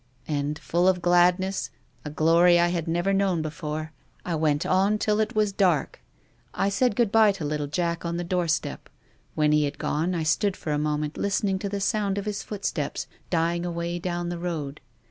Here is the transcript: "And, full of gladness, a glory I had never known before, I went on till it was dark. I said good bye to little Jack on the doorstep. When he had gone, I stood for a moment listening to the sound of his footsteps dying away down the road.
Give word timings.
"And, 0.27 0.57
full 0.57 0.87
of 0.87 0.99
gladness, 0.99 1.69
a 2.03 2.09
glory 2.09 2.59
I 2.59 2.69
had 2.69 2.87
never 2.87 3.13
known 3.13 3.43
before, 3.43 3.91
I 4.25 4.33
went 4.33 4.65
on 4.65 4.97
till 4.97 5.19
it 5.19 5.35
was 5.35 5.51
dark. 5.53 6.01
I 6.55 6.69
said 6.69 6.95
good 6.95 7.11
bye 7.11 7.31
to 7.33 7.45
little 7.45 7.67
Jack 7.67 8.03
on 8.03 8.17
the 8.17 8.23
doorstep. 8.23 8.89
When 9.35 9.51
he 9.51 9.65
had 9.65 9.77
gone, 9.77 10.15
I 10.15 10.23
stood 10.23 10.57
for 10.57 10.71
a 10.71 10.79
moment 10.79 11.17
listening 11.19 11.59
to 11.59 11.69
the 11.69 11.79
sound 11.79 12.17
of 12.17 12.25
his 12.25 12.41
footsteps 12.41 13.05
dying 13.29 13.63
away 13.63 13.99
down 13.99 14.29
the 14.29 14.39
road. 14.39 14.81